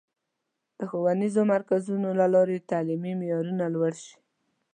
د 0.77 0.79
ښوونیزو 0.89 1.41
مرکزونو 1.53 2.09
له 2.19 2.25
لارې 2.33 2.65
تعلیمي 2.71 3.13
معیارونه 3.19 3.65
لوړ 3.75 3.93
شي. 4.05 4.15